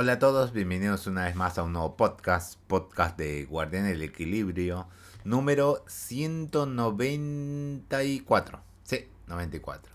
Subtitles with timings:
[0.00, 4.00] Hola a todos, bienvenidos una vez más a un nuevo podcast, podcast de Guardián del
[4.00, 4.86] Equilibrio,
[5.24, 8.60] número 194.
[8.84, 9.92] Sí, 94.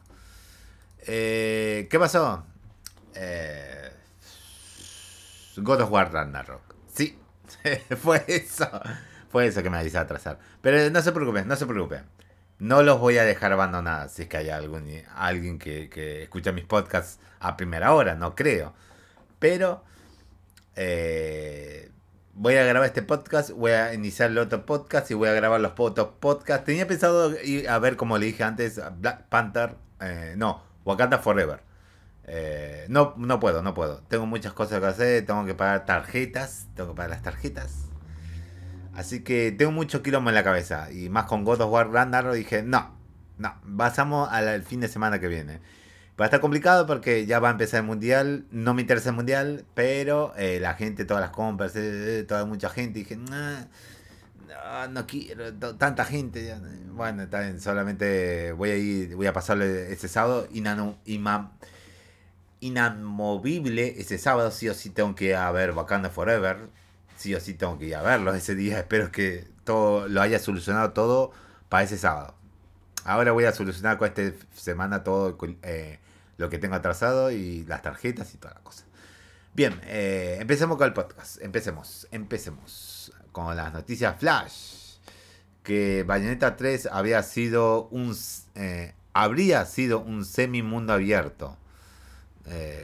[1.07, 2.43] Eh, ¿Qué pasó?
[3.15, 3.93] Eh,
[5.55, 6.75] God of War Ragnarok.
[6.93, 7.17] Sí,
[7.97, 8.67] fue eso.
[9.31, 10.37] Fue eso que me a atrasar.
[10.59, 12.03] Pero no se preocupen, no se preocupen.
[12.59, 14.85] No los voy a dejar abandonados si es que hay algún,
[15.15, 18.73] alguien que escucha mis podcasts a primera hora, no creo.
[19.39, 19.81] Pero
[20.75, 21.91] eh,
[22.33, 25.61] voy a grabar este podcast, voy a iniciar el otro podcast y voy a grabar
[25.61, 26.65] los otros podcasts.
[26.65, 31.61] Tenía pensado ir a ver, como le dije antes, Black Panther, eh, no, Wakanda Forever.
[32.25, 33.99] Eh, no, no puedo, no puedo.
[34.07, 37.85] Tengo muchas cosas que hacer, tengo que pagar tarjetas, tengo que pagar las tarjetas.
[38.93, 40.91] Así que tengo mucho quilombo en la cabeza.
[40.91, 42.95] Y más con God of War Ragnarok dije, no,
[43.37, 45.59] no, pasamos al fin de semana que viene.
[46.19, 48.45] Va a estar complicado porque ya va a empezar el mundial.
[48.51, 52.45] No me interesa el mundial, pero eh, la gente, todas las compras, eh, eh, toda
[52.45, 52.99] mucha gente.
[52.99, 53.65] Dije, no,
[54.89, 56.55] no quiero, tanta gente.
[56.91, 60.99] Bueno, está solamente voy a ir, voy a pasarle ese sábado inano,
[62.59, 63.99] inamovible.
[63.99, 66.69] Ese sábado, sí o sí tengo que ir a ver Wakanda Forever.
[67.17, 68.77] Sí o sí tengo que ir a verlo ese día.
[68.81, 71.31] Espero que todo lo haya solucionado todo
[71.69, 72.35] para ese sábado.
[73.05, 74.21] Ahora voy a solucionar con esta
[74.53, 75.99] semana todo eh,
[76.43, 78.83] lo que tengo atrasado y las tarjetas y toda la cosa.
[79.53, 81.41] Bien, eh, empecemos con el podcast.
[81.41, 84.97] Empecemos, empecemos con las noticias flash.
[85.63, 88.13] Que Bayonetta 3 había sido un,
[88.55, 91.57] eh, habría sido un semi mundo abierto.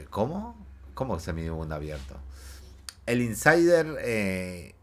[0.08, 0.56] ¿Cómo?
[0.94, 2.16] ¿Cómo semi mundo abierto?
[3.04, 4.74] El insider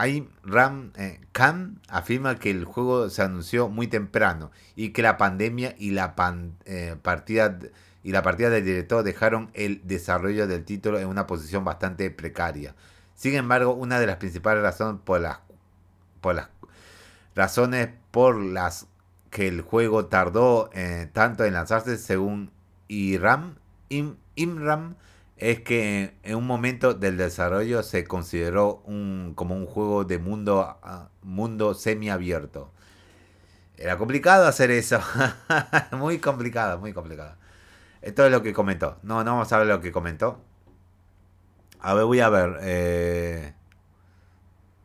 [0.00, 5.18] Aim Ram eh, Khan afirma que el juego se anunció muy temprano y que la
[5.18, 6.14] pandemia y la
[6.64, 7.58] eh, partida
[8.02, 12.74] y la partida del director dejaron el desarrollo del título en una posición bastante precaria.
[13.14, 15.38] Sin embargo, una de las principales razones por las
[16.20, 16.48] por las
[17.34, 18.86] razones por las
[19.30, 22.50] que el juego tardó eh, tanto en lanzarse, según
[22.88, 23.56] Iram,
[24.34, 24.96] Imram,
[25.36, 30.78] es que en un momento del desarrollo se consideró un, como un juego de mundo,
[30.82, 32.72] uh, mundo semiabierto.
[33.76, 35.00] Era complicado hacer eso.
[35.92, 37.39] muy complicado, muy complicado.
[38.02, 38.98] Esto es lo que comentó.
[39.02, 40.42] No, no vamos a ver lo que comentó.
[41.80, 42.58] A ver, voy a ver.
[42.62, 43.54] Eh...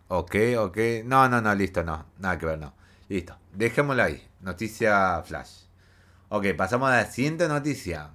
[0.07, 0.77] Ok, ok.
[1.05, 2.05] No, no, no, listo, no.
[2.19, 2.73] Nada que ver, no.
[3.09, 3.37] Listo.
[3.53, 4.27] Dejémoslo ahí.
[4.41, 5.65] Noticia flash.
[6.29, 8.11] Ok, pasamos a la siguiente noticia.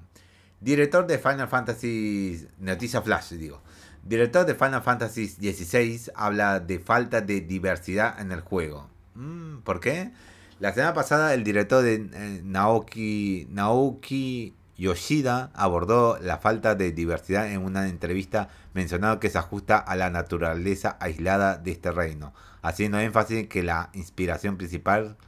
[0.60, 2.46] Director de Final Fantasy.
[2.58, 3.62] Noticia Flash, digo.
[4.02, 8.88] Director de Final Fantasy XVI habla de falta de diversidad en el juego.
[9.14, 10.12] Mm, ¿Por qué?
[10.58, 17.52] La semana pasada el director de eh, Naoki, Naoki Yoshida abordó la falta de diversidad
[17.52, 22.32] en una entrevista mencionando que se ajusta a la naturaleza aislada de este reino,
[22.62, 25.18] haciendo énfasis en que la inspiración principal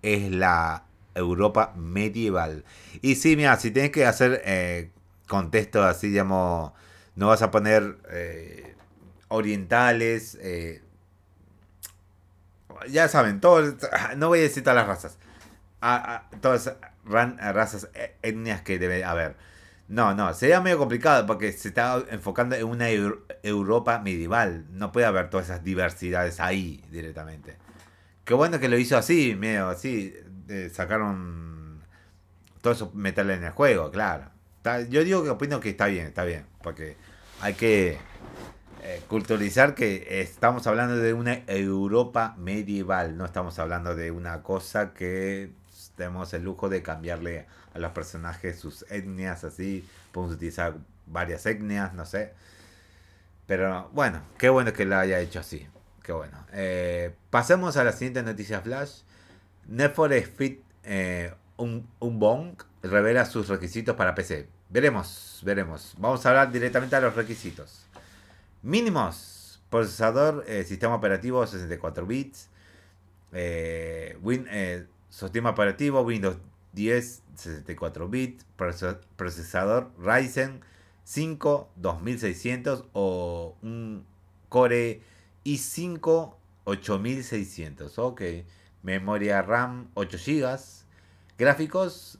[0.00, 0.84] es la
[1.14, 2.64] Europa medieval.
[3.02, 4.90] Y sí, mira, si tienes que hacer eh,
[5.28, 6.72] contexto así, digamos,
[7.16, 8.76] no vas a poner eh,
[9.28, 10.82] orientales, eh,
[12.88, 13.74] ya saben, todos,
[14.16, 15.18] no voy a decir todas las razas,
[16.40, 16.74] todas
[17.08, 17.88] las razas
[18.22, 19.36] etnias que debe haber.
[19.88, 24.66] No, no, sería medio complicado porque se está enfocando en una Europa medieval.
[24.70, 27.56] No puede haber todas esas diversidades ahí directamente.
[28.24, 30.12] Qué bueno que lo hizo así, medio así
[30.72, 31.82] sacaron
[32.60, 34.30] todo eso, meterle en el juego, claro.
[34.88, 36.96] yo digo que opino que está bien, está bien, porque
[37.40, 37.98] hay que
[38.88, 44.94] eh, culturalizar que estamos hablando de una Europa medieval, no estamos hablando de una cosa
[44.94, 45.50] que
[45.96, 50.74] tenemos el lujo de cambiarle a los personajes sus etnias así, podemos utilizar
[51.06, 52.32] varias etnias, no sé.
[53.48, 55.66] Pero bueno, qué bueno que lo haya hecho así.
[56.04, 56.46] Qué bueno.
[56.52, 59.00] Eh, pasemos a la siguiente noticia flash.
[59.94, 62.54] For Speed eh, un, un Bong
[62.84, 64.48] revela sus requisitos para PC.
[64.68, 65.94] Veremos, veremos.
[65.98, 67.85] Vamos a hablar directamente a los requisitos.
[68.66, 69.62] Mínimos.
[69.70, 72.50] Procesador, eh, sistema operativo 64 bits.
[73.32, 74.46] Eh, win,
[75.08, 76.36] sistema operativo Windows
[76.72, 78.44] 10 64 bits.
[79.16, 80.60] Procesador Ryzen
[81.04, 84.04] 5 2600 o un
[84.48, 85.00] Core
[85.44, 86.34] i5
[86.64, 87.98] 8600.
[87.98, 88.44] Ok
[88.86, 90.58] memoria RAM 8 GB,
[91.36, 92.18] gráficos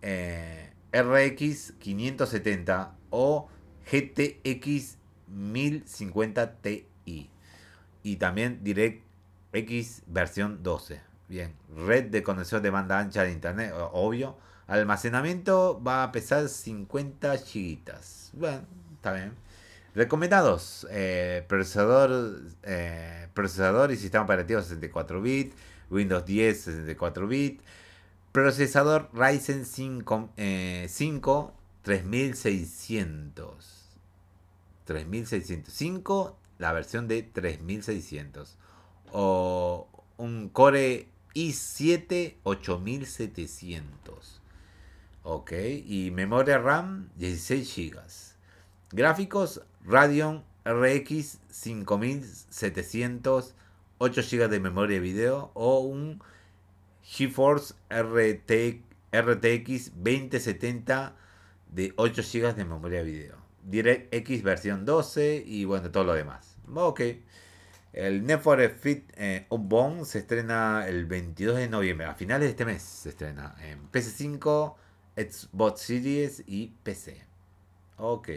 [0.00, 3.48] eh, RX 570 o
[3.90, 4.98] GTX
[5.28, 6.86] 1050 Ti
[8.04, 11.00] y también DirectX versión 12.
[11.28, 14.36] Bien, red de conexión de banda ancha de internet, obvio.
[14.66, 17.80] Almacenamiento va a pesar 50 GB.
[18.34, 18.62] Bueno,
[18.94, 19.32] está bien.
[19.94, 20.86] Recomendados.
[20.90, 25.56] Eh, procesador, eh, procesador y sistema operativo 64 bits.
[25.90, 27.64] Windows 10 64 bits.
[28.32, 30.30] Procesador Ryzen 5,
[30.88, 33.83] 5 3600.
[34.84, 38.56] 3605, la versión de 3600.
[39.12, 44.40] O un Core i7 8700.
[45.22, 45.52] Ok,
[45.86, 48.00] y memoria RAM 16 GB.
[48.92, 53.54] Gráficos Radeon RX 5700,
[53.98, 56.22] 8 GB de memoria de video o un
[57.02, 58.80] GeForce RT,
[59.12, 61.16] RTX 2070
[61.72, 63.43] de 8 GB de memoria de video.
[63.64, 66.56] DirectX versión 12 y bueno, todo lo demás.
[66.74, 67.00] Ok.
[67.92, 69.46] El Need Speed eh,
[70.04, 72.06] se estrena el 22 de noviembre.
[72.06, 74.74] A finales de este mes se estrena en PS5,
[75.16, 77.22] Xbox Series y PC.
[77.96, 78.30] Ok.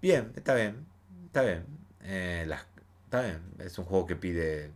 [0.00, 0.86] Bien, está bien.
[1.26, 1.66] Está bien.
[2.02, 2.48] Eh,
[3.04, 3.42] está bien.
[3.58, 4.70] Es un juego que pide.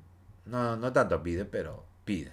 [0.44, 2.32] No, no tanto pide, pero pide.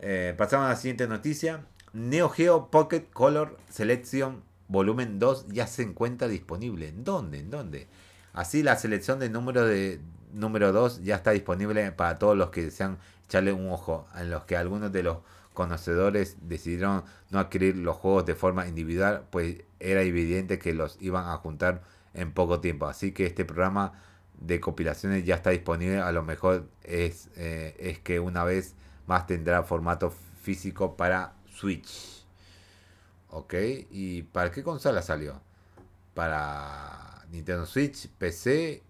[0.00, 1.66] Eh, pasamos a la siguiente noticia.
[1.92, 6.88] Neo Geo Pocket Color Selection Volumen 2 ya se encuentra disponible.
[6.88, 7.40] ¿En dónde?
[7.40, 7.88] ¿En dónde?
[8.32, 10.00] Así la selección de número de
[10.32, 14.44] número 2 ya está disponible para todos los que desean echarle un ojo, en los
[14.44, 15.18] que algunos de los
[15.54, 21.28] conocedores decidieron no adquirir los juegos de forma individual, pues era evidente que los iban
[21.28, 21.82] a juntar
[22.14, 22.86] en poco tiempo.
[22.86, 23.94] Así que este programa
[24.38, 26.00] de compilaciones ya está disponible.
[26.00, 28.74] A lo mejor es, eh, es que una vez
[29.06, 30.12] más tendrá formato
[30.42, 32.15] físico para Switch.
[33.30, 33.54] ¿Ok?
[33.90, 35.40] ¿Y para qué consola salió?
[36.14, 38.82] Para Nintendo Switch, PC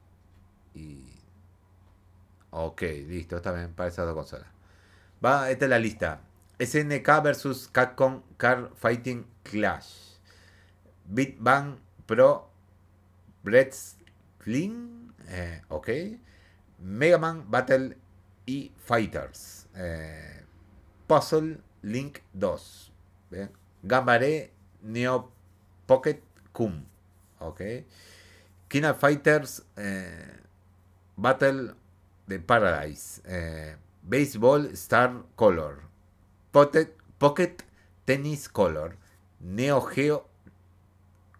[0.74, 1.12] y...
[2.50, 4.48] Ok, listo, está bien, para esas dos consolas.
[5.24, 6.20] Va, esta es la lista.
[6.58, 10.16] SNK versus Capcom Car Fighting Clash.
[11.38, 12.50] Bang Pro
[13.42, 15.10] Wrestling.
[15.28, 15.88] Eh, ok.
[16.78, 17.96] Mega Man Battle
[18.46, 19.66] y Fighters.
[19.74, 20.44] Eh,
[21.06, 22.92] Puzzle Link 2.
[23.30, 23.50] ¿bien?
[23.82, 24.52] Gambare
[24.82, 25.30] Neo
[25.86, 26.84] Pocket Cum.
[27.38, 27.60] Ok.
[28.68, 30.40] Kina Fighters eh,
[31.16, 31.74] Battle
[32.26, 33.22] de Paradise.
[33.24, 35.82] Eh, Baseball Star Color.
[36.50, 36.88] Pocket,
[37.18, 37.56] Pocket
[38.04, 38.96] Tennis Color.
[39.40, 40.28] Neo Geo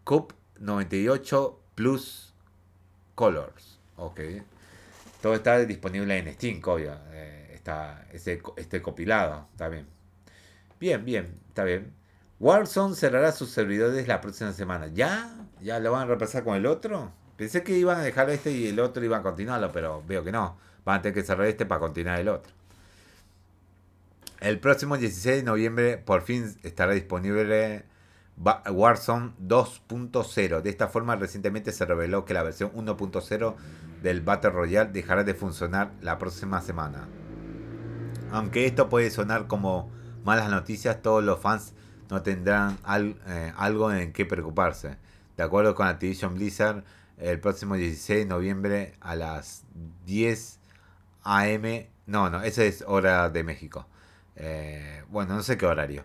[0.05, 2.35] Cup 98 Plus
[3.15, 3.79] Colors.
[3.97, 4.21] Ok.
[5.21, 6.97] Todo está disponible en Steam, obvio.
[7.11, 9.49] Eh, está este, este compilado.
[9.53, 9.87] Está bien.
[10.79, 11.41] Bien, bien.
[11.49, 11.93] Está bien.
[12.39, 14.89] Warzone cerrará sus servidores la próxima semana.
[14.89, 15.35] ¿Ya?
[15.63, 17.11] ¿Ya lo van a repasar con el otro?
[17.37, 20.33] Pensé que iban a dejar este y el otro iban a continuarlo, pero veo que
[20.33, 20.57] no.
[20.85, 22.53] Van a tener que cerrar este para continuar el otro.
[24.41, 27.85] El próximo 16 de noviembre por fin estará disponible
[28.37, 30.61] Warzone 2.0.
[30.61, 33.55] De esta forma recientemente se reveló que la versión 1.0
[34.03, 37.09] del Battle Royale dejará de funcionar la próxima semana.
[38.31, 39.91] Aunque esto puede sonar como
[40.23, 41.73] malas noticias, todos los fans
[42.11, 42.79] no tendrán
[43.27, 44.97] eh, algo en qué preocuparse.
[45.37, 46.85] De acuerdo con Activision Blizzard,
[47.19, 49.65] el próximo 16 de noviembre a las
[50.07, 50.59] 10
[51.23, 53.87] AM, no, no, esa es hora de México.
[54.37, 56.05] Eh, bueno, no sé qué horario.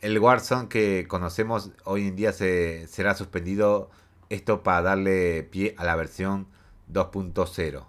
[0.00, 3.90] El Warzone que conocemos hoy en día se, será suspendido
[4.30, 6.48] esto para darle pie a la versión
[6.92, 7.86] 2.0.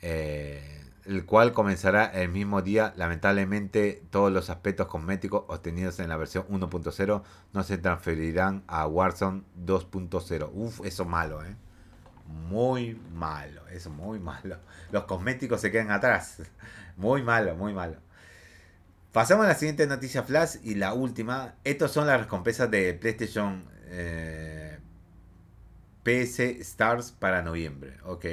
[0.00, 2.92] Eh, el cual comenzará el mismo día.
[2.96, 9.42] Lamentablemente, todos los aspectos cosméticos obtenidos en la versión 1.0 no se transferirán a Warzone
[9.64, 10.50] 2.0.
[10.52, 11.56] Uf, eso malo, ¿eh?
[12.26, 14.56] Muy malo, eso muy malo.
[14.90, 16.42] Los cosméticos se quedan atrás.
[16.96, 17.96] Muy malo, muy malo.
[19.12, 21.54] Pasamos a la siguiente noticia flash y la última.
[21.64, 24.78] Estas son las recompensas de PlayStation eh,
[26.02, 27.98] PS Stars para noviembre.
[28.04, 28.24] Ok.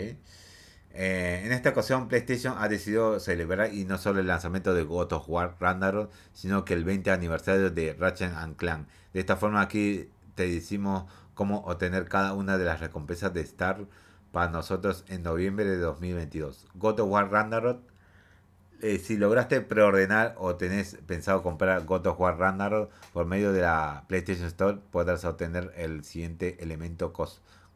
[0.91, 5.13] Eh, en esta ocasión PlayStation ha decidido celebrar y no solo el lanzamiento de God
[5.13, 8.87] of War Ragnarok, sino que el 20 aniversario de Ratchet Clank.
[9.13, 13.85] De esta forma aquí te decimos cómo obtener cada una de las recompensas de Star
[14.31, 16.67] para nosotros en noviembre de 2022.
[16.75, 17.81] God of War Ragnarok.
[18.81, 23.61] Eh, si lograste preordenar o tenés pensado comprar God of War Ragnarok por medio de
[23.61, 27.13] la PlayStation Store, podrás obtener el siguiente elemento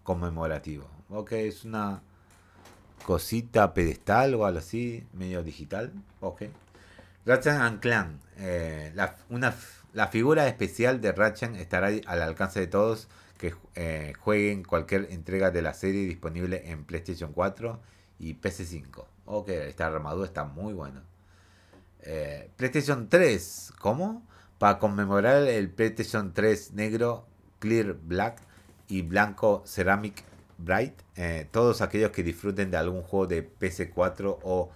[0.04, 0.90] conmemorativo.
[1.10, 2.02] Ok, es una
[3.04, 5.92] cosita pedestal o algo así, medio digital.
[6.22, 6.44] Ok.
[7.26, 8.20] Ratchet and Clank.
[8.38, 9.54] Eh, la, una,
[9.94, 13.08] la figura especial de Ratchet estará al alcance de todos
[13.38, 17.80] que eh, jueguen cualquier entrega de la serie disponible en PlayStation 4
[18.20, 19.06] y PC5.
[19.26, 21.04] Ok, esta armadura está muy buena.
[22.02, 24.26] Eh, PlayStation 3, ¿cómo?
[24.58, 27.28] Para conmemorar el PlayStation 3 negro,
[27.60, 28.42] Clear Black
[28.88, 30.24] y blanco Ceramic
[30.58, 31.00] Bright.
[31.16, 34.72] Eh, todos aquellos que disfruten de algún juego de PS4 o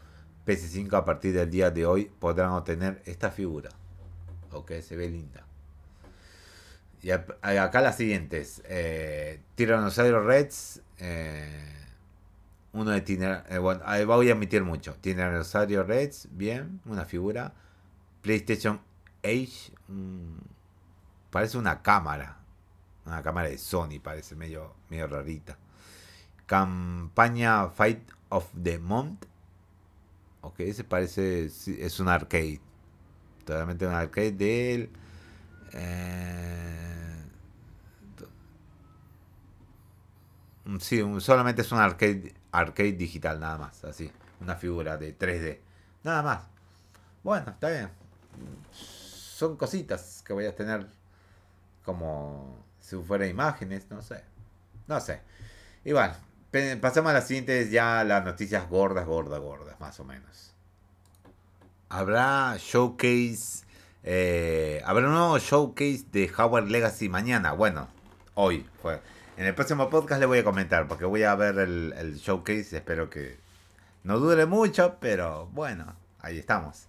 [0.46, 3.70] PS5 a partir del día de hoy podrán obtener esta figura.
[4.52, 5.48] Ok, se ve linda.
[7.02, 8.62] Y acá las siguientes.
[8.66, 10.82] Eh, Tyrannosaurus Reds.
[11.00, 11.74] Eh,
[12.74, 13.04] uno de
[13.50, 14.96] eh, bueno, voy a emitir mucho.
[14.96, 17.54] Tyrannosaurus Reds, bien, una figura.
[18.22, 18.82] PlayStation
[19.24, 19.72] Age,
[21.30, 22.40] parece una cámara.
[23.06, 25.58] Una cámara de Sony, parece medio, medio rarita.
[26.48, 29.26] Campaña Fight of the Month.
[30.42, 31.46] Ok, ese parece.
[31.46, 32.60] Es un arcade.
[33.46, 34.90] Totalmente un arcade de él.
[35.74, 37.24] Eh,
[40.80, 43.84] sí, solamente es un arcade, arcade digital, nada más.
[43.84, 44.12] Así,
[44.42, 45.60] una figura de 3D.
[46.04, 46.42] Nada más.
[47.24, 47.90] Bueno, está bien.
[48.72, 50.88] Son cositas que voy a tener
[51.84, 54.24] como si fuera imágenes, no sé.
[54.88, 55.22] No sé.
[55.84, 56.14] Y bueno,
[56.82, 60.54] pasamos a las siguientes, ya las noticias gordas, gordas, gordas, más o menos.
[61.90, 63.66] Habrá showcase.
[64.04, 67.54] Eh, habrá un nuevo showcase de Howard Legacy mañana.
[67.54, 67.88] Bueno,
[68.36, 69.00] hoy fue.
[69.38, 72.78] En el próximo podcast le voy a comentar porque voy a ver el, showcase.
[72.78, 73.38] Espero que
[74.04, 76.86] no dure mucho, pero bueno, ahí estamos.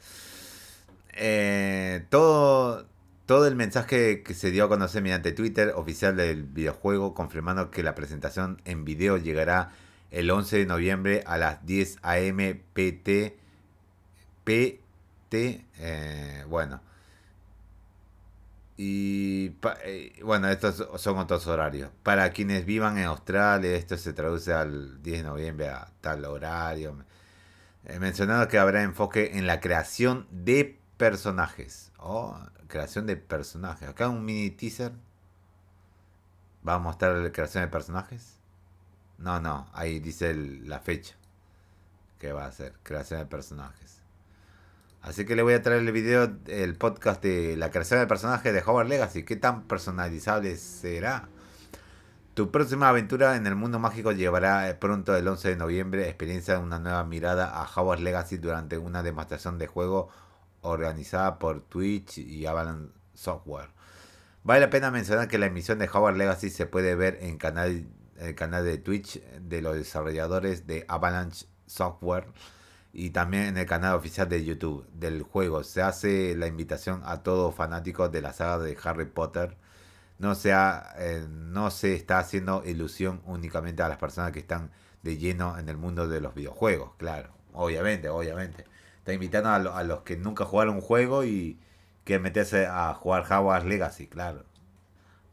[1.13, 2.87] Eh, todo
[3.29, 7.83] todo el mensaje que se dio a conocer mediante Twitter oficial del videojuego confirmando que
[7.83, 9.73] la presentación en video llegará
[10.11, 12.39] el 11 de noviembre a las 10 am
[12.73, 13.37] PT
[14.45, 16.81] PT eh, bueno.
[18.79, 19.53] Y
[19.85, 21.91] eh, bueno estos son otros horarios.
[22.03, 26.97] Para quienes vivan en Australia esto se traduce al 10 de noviembre a tal horario.
[27.85, 32.39] He mencionado que habrá enfoque en la creación de personajes oh,
[32.69, 33.89] creación de personajes.
[33.89, 34.93] Acá un mini teaser.
[36.67, 38.37] ¿Va a mostrar la creación de personajes?
[39.17, 41.15] No, no, ahí dice la fecha.
[42.19, 43.99] Que va a ser, creación de personajes.
[45.03, 48.53] Así que le voy a traer el video, el podcast de la creación de personajes
[48.53, 49.23] de Howard Legacy.
[49.23, 51.29] ¿Qué tan personalizable será?
[52.35, 56.79] Tu próxima aventura en el mundo mágico llevará pronto el 11 de noviembre experiencia una
[56.79, 60.09] nueva mirada a Howard Legacy durante una demostración de juego
[60.63, 63.71] organizada por Twitch y Avalanche Software.
[64.45, 67.87] Vale la pena mencionar que la emisión de Howard Legacy se puede ver en canal,
[68.19, 72.27] el canal de Twitch de los desarrolladores de Avalanche Software
[72.93, 75.65] y también en el canal oficial de YouTube del juego.
[75.65, 79.57] Se hace la invitación a todos fanáticos de la saga de Harry Potter.
[80.19, 84.71] No se, eh, no se está haciendo ilusión únicamente a las personas que están
[85.03, 88.65] de lleno en el mundo de los videojuegos, claro, obviamente, obviamente
[89.09, 91.59] está invitando a, los que nunca jugaron un juego y
[92.05, 94.45] quieren meterse a jugar Hogwarts Legacy, claro.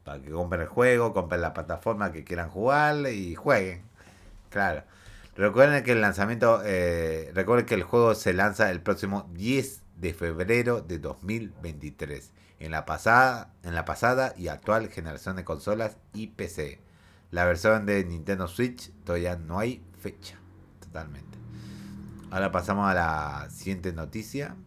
[0.05, 3.83] Para que compren el juego, compren la plataforma que quieran jugar y jueguen.
[4.49, 4.83] Claro.
[5.35, 10.13] Recuerden que el lanzamiento, eh, recuerden que el juego se lanza el próximo 10 de
[10.13, 16.27] febrero de 2023 en la pasada, en la pasada y actual generación de consolas y
[16.27, 16.79] PC.
[17.31, 20.37] La versión de Nintendo Switch todavía no hay fecha,
[20.79, 21.44] totalmente.
[22.35, 24.57] Ahora pasamos a la siguiente noticia.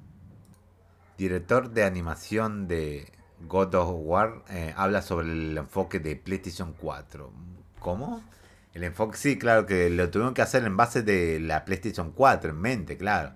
[1.19, 3.13] Director de animación de
[3.47, 7.31] God of War eh, habla sobre el enfoque de PlayStation 4.
[7.79, 8.23] ¿Cómo?
[8.73, 12.53] El enfoque, sí, claro que lo tuvieron que hacer en base de la PlayStation 4,
[12.53, 13.35] en mente, claro.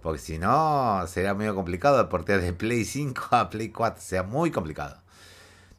[0.00, 4.00] Porque si no, sería muy complicado portear de Play 5 a Play 4.
[4.00, 5.02] Sea muy complicado.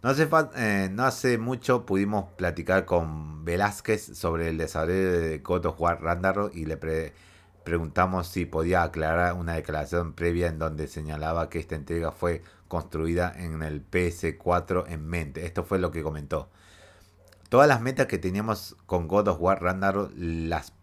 [0.02, 5.68] No hace, eh, no hace mucho pudimos platicar con Velázquez sobre el desarrollo de God
[5.68, 7.14] of War Ragnarok y le pre
[7.64, 13.34] preguntamos si podía aclarar una declaración previa en donde señalaba que esta entrega fue construida
[13.36, 15.46] en el PS4 en mente.
[15.46, 16.50] Esto fue lo que comentó.
[17.50, 20.74] Todas las metas que teníamos con God of War Ragnarok las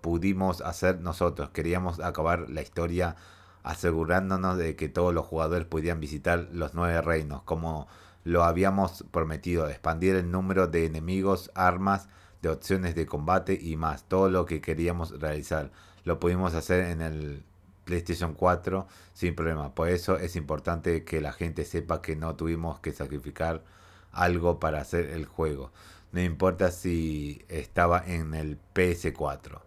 [0.00, 1.50] pudimos hacer nosotros.
[1.50, 3.16] Queríamos acabar la historia
[3.64, 7.88] asegurándonos de que todos los jugadores pudieran visitar los nueve reinos, como
[8.22, 12.08] lo habíamos prometido, expandir el número de enemigos, armas,
[12.40, 15.72] de opciones de combate y más, todo lo que queríamos realizar
[16.06, 17.42] lo pudimos hacer en el
[17.84, 19.74] PlayStation 4 sin problema.
[19.74, 23.64] Por eso es importante que la gente sepa que no tuvimos que sacrificar
[24.12, 25.72] algo para hacer el juego.
[26.12, 29.60] No importa si estaba en el PS4.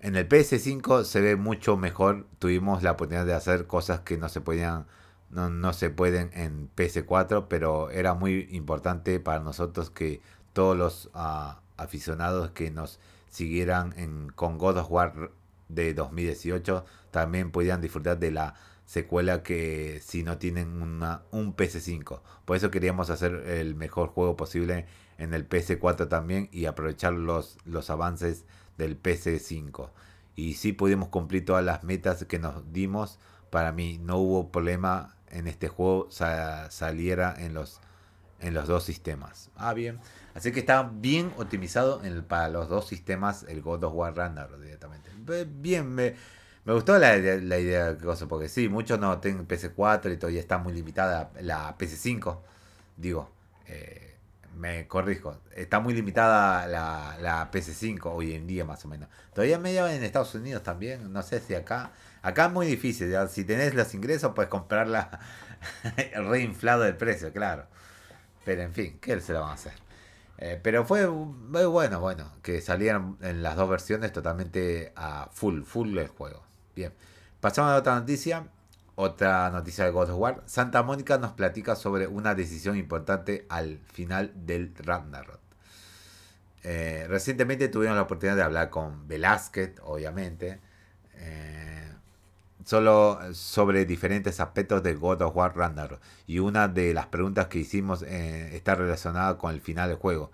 [0.00, 2.26] En el PS5 se ve mucho mejor.
[2.38, 4.86] Tuvimos la oportunidad de hacer cosas que no se podían
[5.30, 10.20] no, no se pueden en PS4, pero era muy importante para nosotros que
[10.52, 15.30] todos los ah, aficionados que nos siguieran en, con God of War
[15.68, 22.20] de 2018 también podían disfrutar de la secuela que si no tienen una, un PS5.
[22.44, 24.86] Por eso queríamos hacer el mejor juego posible
[25.18, 28.44] en el PS4 también y aprovechar los, los avances
[28.78, 29.90] del PS5.
[30.36, 33.18] Y si pudimos cumplir todas las metas que nos dimos.
[33.50, 37.80] Para mí no hubo problema en este juego saliera en los,
[38.40, 39.50] en los dos sistemas.
[39.56, 39.98] Ah, bien.
[40.34, 44.60] Así que está bien optimizado en para los dos sistemas el God of War Ragnarok
[44.60, 45.10] directamente.
[45.46, 46.14] Bien, me,
[46.64, 50.40] me gustó la, la idea de cosa, porque sí, muchos no tienen PS4 y todavía
[50.40, 52.38] está muy limitada la PS5.
[52.96, 53.30] Digo,
[53.66, 54.16] eh,
[54.56, 59.08] me corrijo, está muy limitada la, la PS5 hoy en día más o menos.
[59.32, 61.92] Todavía medio en Estados Unidos también, no sé si acá.
[62.22, 65.20] Acá es muy difícil, si tenés los ingresos puedes comprarla
[66.14, 67.66] reinflado el precio, claro.
[68.48, 69.74] Pero en fin, ¿qué se lo van a hacer?
[70.38, 75.64] Eh, pero fue muy bueno, bueno, que salieran en las dos versiones totalmente a full,
[75.64, 76.42] full el juego.
[76.74, 76.94] Bien,
[77.42, 78.46] pasamos a otra noticia.
[78.94, 80.42] Otra noticia de God of War.
[80.46, 85.40] Santa Mónica nos platica sobre una decisión importante al final del Ragnarok.
[86.62, 90.58] Eh, recientemente tuvimos la oportunidad de hablar con Velázquez, obviamente.
[91.16, 91.77] Eh,
[92.68, 96.00] solo sobre diferentes aspectos de God of War Ragnarok.
[96.26, 100.30] Y una de las preguntas que hicimos eh, está relacionada con el final del juego.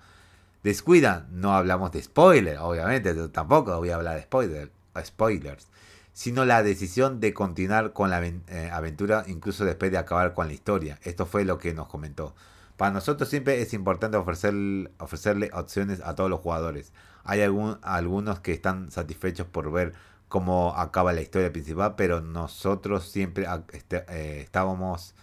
[0.65, 5.69] Descuida, no hablamos de spoilers, obviamente, tampoco voy a hablar de spoiler, spoilers,
[6.13, 10.55] sino la decisión de continuar con la eh, aventura incluso después de acabar con la
[10.55, 10.99] historia.
[11.05, 12.35] Esto fue lo que nos comentó.
[12.77, 14.55] Para nosotros siempre es importante ofrecer,
[14.99, 16.93] ofrecerle opciones a todos los jugadores.
[17.23, 19.95] Hay algún, algunos que están satisfechos por ver
[20.35, 25.15] cómo acaba la historia principal, pero nosotros siempre este, eh, estábamos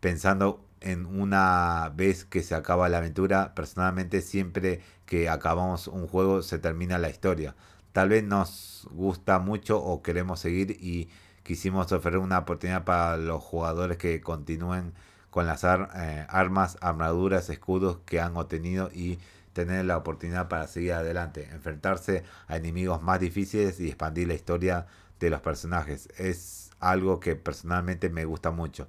[0.00, 3.54] pensando en una vez que se acaba la aventura.
[3.54, 7.54] Personalmente, siempre que acabamos un juego, se termina la historia.
[7.92, 11.08] Tal vez nos gusta mucho o queremos seguir y
[11.44, 14.92] quisimos ofrecer una oportunidad para los jugadores que continúen
[15.30, 19.20] con las eh, armas, armaduras, escudos que han obtenido y
[19.58, 24.86] tener la oportunidad para seguir adelante, enfrentarse a enemigos más difíciles y expandir la historia
[25.18, 26.08] de los personajes.
[26.16, 28.88] Es algo que personalmente me gusta mucho,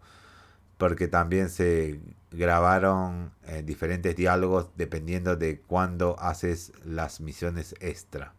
[0.78, 8.34] porque también se grabaron eh, diferentes diálogos dependiendo de cuándo haces las misiones extra.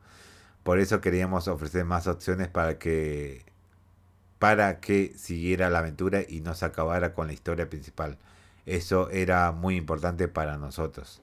[0.63, 3.45] Por eso queríamos ofrecer más opciones para que
[4.39, 8.19] para que siguiera la aventura y no se acabara con la historia principal.
[8.67, 11.21] Eso era muy importante para nosotros.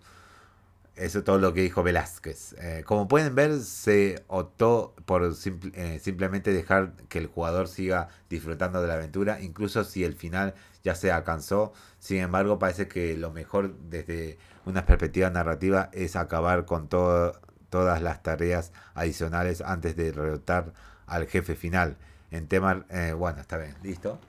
[0.98, 2.54] Eso es todo lo que dijo Velázquez.
[2.60, 8.82] Eh, como pueden ver, se optó por eh, simplemente dejar que el jugador siga disfrutando
[8.82, 11.72] de la aventura, incluso si el final ya se alcanzó.
[12.00, 18.24] Sin embargo, parece que lo mejor desde una perspectiva narrativa es acabar con todas las
[18.24, 20.74] tareas adicionales antes de derrotar
[21.06, 21.98] al jefe final.
[22.32, 24.20] En tema, eh, bueno, está bien, listo.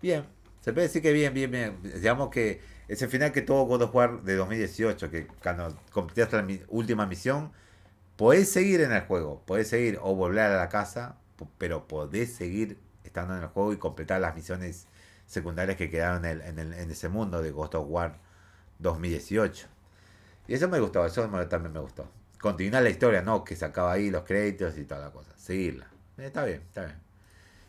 [0.00, 0.24] Bien,
[0.62, 1.76] se puede decir que bien, bien, bien.
[1.82, 6.46] Digamos que ese final que tuvo God of War de 2018, que cuando completaste la
[6.68, 7.52] última misión,
[8.16, 11.16] podés seguir en el juego, podés seguir o volver a la casa,
[11.58, 14.86] pero podés seguir estando en el juego y completar las misiones
[15.26, 18.18] secundarias que quedaron en, en, ese mundo de God of War
[18.78, 19.66] 2018.
[20.46, 22.06] Y eso me gustó, eso también me gustó.
[22.38, 25.30] Continuar la historia, no que se acaba ahí los créditos y toda la cosa.
[25.36, 25.86] Seguirla.
[26.18, 26.98] Eh, está bien, está bien.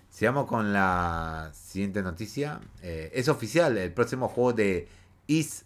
[0.09, 2.59] Sigamos con la siguiente noticia.
[2.81, 4.87] Eh, es oficial, el próximo juego de
[5.27, 5.65] Is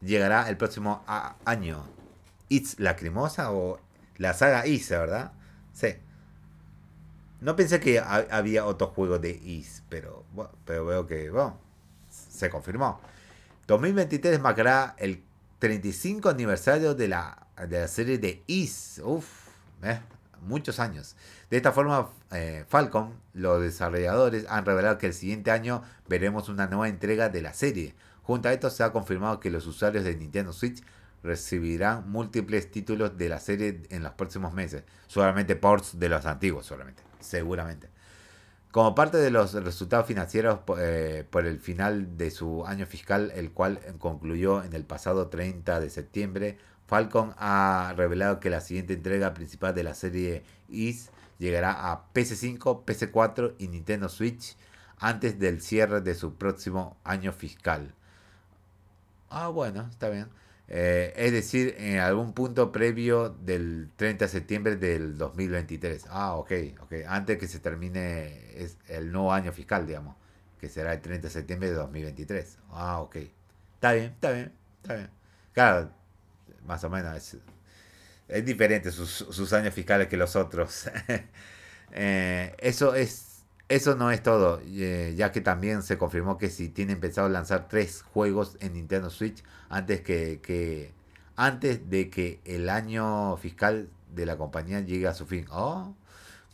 [0.00, 1.04] llegará el próximo
[1.44, 1.84] año.
[2.48, 3.80] It's Lacrimosa o
[4.16, 5.32] la saga Is, ¿verdad?
[5.72, 5.94] Sí.
[7.40, 10.24] No pensé que había otro juego de Is, pero,
[10.64, 11.58] pero veo que bueno,
[12.10, 13.00] se confirmó.
[13.66, 15.22] 2023 marcará el
[15.58, 19.00] 35 aniversario de la, de la serie de Is.
[19.04, 19.26] Uf,
[19.82, 20.00] eh,
[20.42, 21.16] muchos años.
[21.50, 26.66] De esta forma, eh, Falcon, los desarrolladores, han revelado que el siguiente año veremos una
[26.66, 27.94] nueva entrega de la serie.
[28.28, 30.82] Junto a esto se ha confirmado que los usuarios de Nintendo Switch
[31.22, 34.84] recibirán múltiples títulos de la serie en los próximos meses.
[35.06, 37.02] Solamente ports de los antiguos, solamente.
[37.20, 37.88] Seguramente.
[38.70, 43.50] Como parte de los resultados financieros eh, por el final de su año fiscal, el
[43.52, 49.32] cual concluyó en el pasado 30 de septiembre, Falcon ha revelado que la siguiente entrega
[49.32, 54.54] principal de la serie Is llegará a PS5, PS4 y Nintendo Switch
[54.98, 57.94] antes del cierre de su próximo año fiscal.
[59.30, 60.28] Ah, bueno, está bien.
[60.70, 66.06] Eh, es decir, en algún punto previo del 30 de septiembre del 2023.
[66.10, 66.92] Ah, ok, ok.
[67.06, 70.16] Antes que se termine es el nuevo año fiscal, digamos.
[70.60, 72.58] Que será el 30 de septiembre de 2023.
[72.70, 73.16] Ah, ok.
[73.74, 75.10] Está bien, está bien, está bien.
[75.52, 75.90] Claro,
[76.66, 77.36] más o menos es,
[78.28, 80.90] es diferente sus, sus, años fiscales que los otros.
[81.90, 83.27] Eh, eso es
[83.68, 87.68] Eso no es todo, eh, ya que también se confirmó que si tienen pensado lanzar
[87.68, 90.92] tres juegos en Nintendo Switch antes que, que
[91.36, 95.46] antes de que el año fiscal de la compañía llegue a su fin.
[95.50, 95.94] Oh,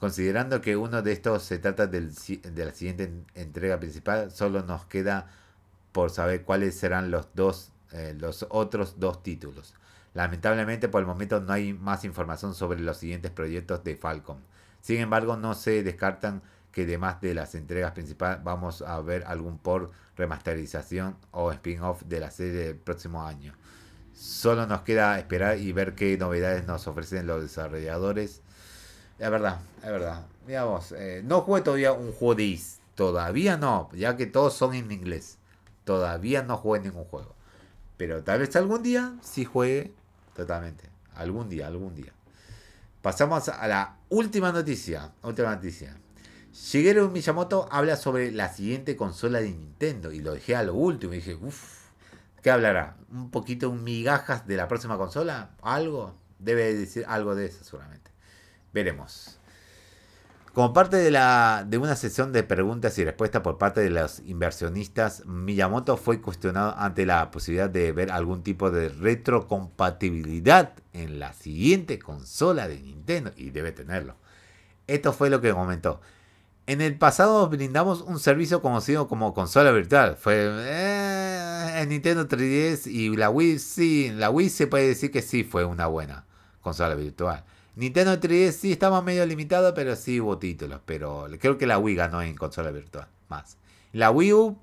[0.01, 4.85] considerando que uno de estos se trata del, de la siguiente entrega principal, solo nos
[4.87, 5.31] queda
[5.93, 9.73] por saber cuáles serán los dos eh, los otros dos títulos.
[10.15, 14.39] Lamentablemente por el momento no hay más información sobre los siguientes proyectos de Falcon.
[14.81, 16.43] Sin embargo, no se descartan
[16.75, 22.19] que además de las entregas principales vamos a ver algún por remasterización o spin-off de
[22.19, 23.55] la serie del próximo año.
[24.13, 28.43] Solo nos queda esperar y ver qué novedades nos ofrecen los desarrolladores.
[29.21, 30.27] Es verdad, es verdad.
[30.47, 32.81] Digamos, eh, no jugué todavía un juego de Is.
[32.97, 35.39] Todavía no, ya que todos son en inglés.
[35.85, 37.35] Todavía no jugué ningún juego.
[37.97, 39.93] Pero tal vez algún día sí juegue
[40.35, 40.89] totalmente.
[41.15, 42.13] Algún día, algún día.
[43.01, 45.13] Pasamos a la última noticia.
[45.23, 45.97] Última noticia.
[46.55, 51.13] Shigeru Miyamoto habla sobre la siguiente consola de Nintendo y lo dejé a lo último
[51.13, 51.89] dije, uff,
[52.43, 52.97] ¿qué hablará?
[53.11, 55.51] ¿Un poquito migajas de la próxima consola?
[55.63, 56.15] ¿Algo?
[56.39, 58.13] Debe decir algo de eso seguramente.
[58.73, 59.41] Veremos.
[60.53, 64.21] Como parte de, la, de una sesión de preguntas y respuestas por parte de los
[64.21, 71.33] inversionistas, Miyamoto fue cuestionado ante la posibilidad de ver algún tipo de retrocompatibilidad en la
[71.33, 74.15] siguiente consola de Nintendo, y debe tenerlo.
[74.87, 76.01] Esto fue lo que comentó.
[76.67, 80.17] En el pasado brindamos un servicio conocido como consola virtual.
[80.17, 85.21] Fue eh, en Nintendo 3DS y la Wii, sí, la Wii se puede decir que
[85.21, 86.25] sí fue una buena
[86.63, 87.45] consola virtual.
[87.77, 90.81] Nintendo 3DS sí estaba medio limitado, pero sí hubo títulos.
[90.87, 93.09] Pero creo que la Wii ganó en consola virtual.
[93.29, 93.59] Más.
[93.93, 94.59] La Wii U,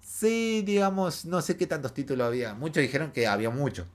[0.00, 2.54] sí, digamos, no sé qué tantos títulos había.
[2.54, 3.86] Muchos dijeron que había muchos.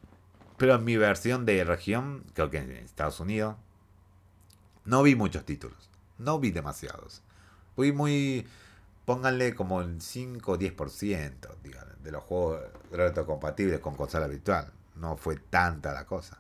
[0.56, 3.56] Pero en mi versión de región, creo que en Estados Unidos,
[4.86, 5.90] no vi muchos títulos.
[6.18, 7.22] No vi demasiados.
[7.76, 8.48] Fui muy.
[9.06, 11.32] Pónganle como el 5 o 10%
[12.04, 14.72] de los juegos retrocompatibles con consola virtual.
[14.96, 16.40] No fue tanta la cosa.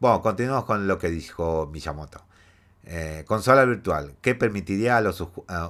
[0.00, 2.22] Bueno, continuamos con lo que dijo Miyamoto.
[2.84, 5.22] Eh, consola virtual, que permitiría a los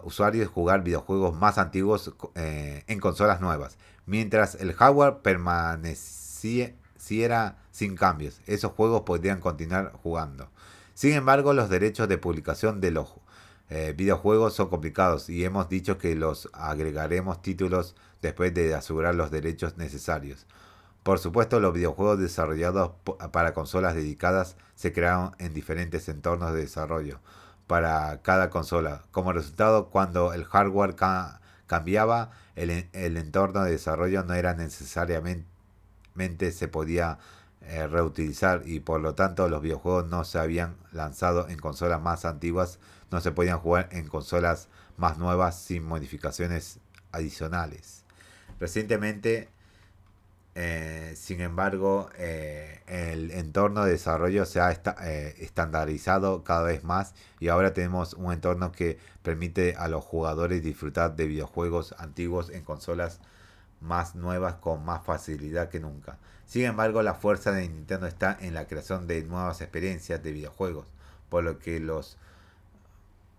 [0.04, 6.76] usuarios jugar videojuegos más antiguos eh, en consolas nuevas, mientras el hardware permaneciera
[7.72, 8.40] sin cambios.
[8.46, 10.50] Esos juegos podrían continuar jugando.
[10.94, 13.14] Sin embargo, los derechos de publicación de los
[13.70, 19.30] eh, videojuegos son complicados y hemos dicho que los agregaremos títulos después de asegurar los
[19.30, 20.46] derechos necesarios.
[21.02, 22.92] Por supuesto, los videojuegos desarrollados
[23.32, 27.20] para consolas dedicadas se crearon en diferentes entornos de desarrollo
[27.66, 29.02] para cada consola.
[29.10, 30.96] Como resultado, cuando el hardware
[31.66, 35.46] cambiaba, el, entorno de desarrollo no era necesariamente
[36.50, 37.18] se podía
[37.62, 42.24] eh, reutilizar y por lo tanto los videojuegos no se habían lanzado en consolas más
[42.24, 42.78] antiguas,
[43.10, 46.80] no se podían jugar en consolas más nuevas sin modificaciones
[47.12, 48.04] adicionales.
[48.60, 49.48] Recientemente
[50.60, 57.46] eh, sin embargo, eh, el entorno de desarrollo se ha estandarizado cada vez más y
[57.46, 63.20] ahora tenemos un entorno que permite a los jugadores disfrutar de videojuegos antiguos en consolas
[63.80, 66.18] más nuevas con más facilidad que nunca.
[66.48, 70.86] Sin embargo, la fuerza de Nintendo está en la creación de nuevas experiencias de videojuegos,
[71.28, 72.16] por lo que los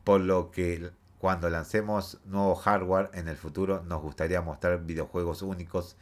[0.03, 5.95] por lo que cuando lancemos nuevo hardware en el futuro nos gustaría mostrar videojuegos únicos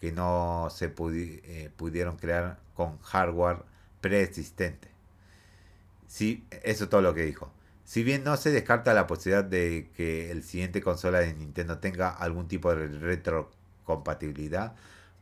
[0.00, 3.58] que no se eh, pudieron crear con hardware
[4.00, 4.88] preexistente.
[6.08, 7.50] Sí, eso es todo lo que dijo.
[7.84, 12.08] Si bien no se descarta la posibilidad de que el siguiente consola de Nintendo tenga
[12.08, 14.74] algún tipo de retrocompatibilidad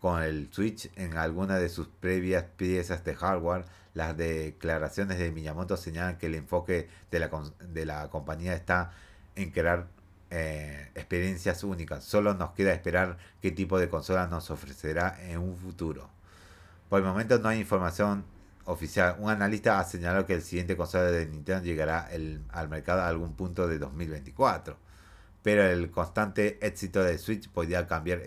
[0.03, 5.77] con el Switch en alguna de sus previas piezas de hardware, las declaraciones de Miyamoto
[5.77, 8.91] señalan que el enfoque de la, de la compañía está
[9.37, 9.87] en crear
[10.31, 12.03] eh, experiencias únicas.
[12.03, 16.11] Solo nos queda esperar qué tipo de consola nos ofrecerá en un futuro.
[16.88, 18.25] Por el momento no hay información
[18.65, 19.15] oficial.
[19.21, 22.09] Un analista ha señalado que el siguiente consola de Nintendo llegará
[22.49, 24.77] al mercado a algún punto de 2024.
[25.45, 28.21] Pero el constante éxito de Switch podría cambiar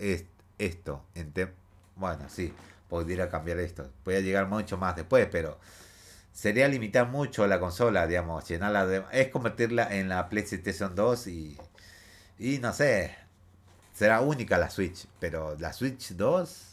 [0.58, 1.04] esto.
[1.14, 1.32] En
[1.96, 2.52] bueno, sí,
[2.88, 3.90] podría cambiar esto.
[4.04, 5.58] Podría llegar mucho más después, pero
[6.32, 9.08] sería limitar mucho la consola, digamos, llenarla.
[9.12, 11.58] Es convertirla en la PlayStation 2 y
[12.38, 13.14] y no sé,
[13.94, 16.66] será única la Switch, pero la Switch 2,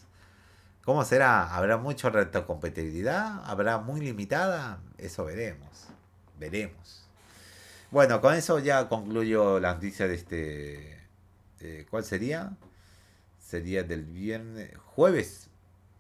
[0.84, 1.56] ¿cómo será?
[1.56, 3.42] ¿Habrá mucha retrocompatibilidad?
[3.46, 4.82] ¿Habrá muy limitada?
[4.98, 5.88] Eso veremos,
[6.38, 7.08] veremos.
[7.92, 11.00] Bueno, con eso ya concluyo la noticia de este...
[11.90, 12.52] ¿Cuál sería?
[13.54, 15.48] Sería del viernes, jueves,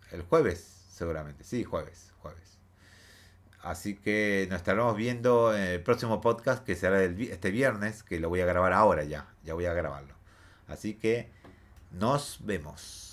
[0.10, 2.58] el jueves seguramente, sí, jueves, jueves.
[3.62, 8.30] Así que nos estaremos viendo en el próximo podcast que será este viernes, que lo
[8.30, 9.28] voy a grabar ahora ya.
[9.44, 10.16] Ya voy a grabarlo.
[10.68, 11.30] Así que
[11.92, 13.13] nos vemos.